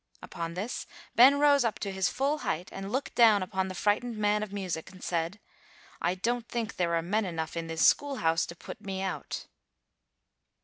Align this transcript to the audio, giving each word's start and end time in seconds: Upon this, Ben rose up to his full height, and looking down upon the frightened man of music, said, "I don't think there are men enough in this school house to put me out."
Upon 0.23 0.55
this, 0.55 0.87
Ben 1.13 1.37
rose 1.37 1.63
up 1.63 1.77
to 1.77 1.91
his 1.91 2.09
full 2.09 2.39
height, 2.39 2.69
and 2.71 2.91
looking 2.91 3.13
down 3.13 3.43
upon 3.43 3.67
the 3.67 3.75
frightened 3.75 4.17
man 4.17 4.41
of 4.41 4.51
music, 4.51 4.89
said, 5.01 5.39
"I 6.01 6.15
don't 6.15 6.47
think 6.49 6.77
there 6.77 6.95
are 6.95 7.03
men 7.03 7.23
enough 7.25 7.55
in 7.55 7.67
this 7.67 7.85
school 7.85 8.15
house 8.15 8.47
to 8.47 8.55
put 8.55 8.81
me 8.81 9.03
out." 9.03 9.45